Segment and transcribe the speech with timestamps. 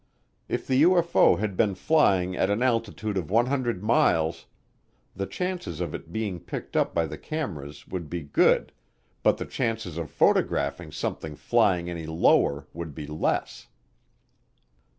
[0.49, 4.47] If the UFO had been flying at an altitude of 100 miles,
[5.15, 8.71] the chances of its being picked up by the cameras would be good,
[9.21, 13.67] but the chances of photographing something flying any lower would be less.